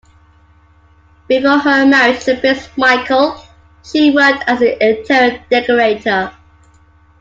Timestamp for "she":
3.83-4.09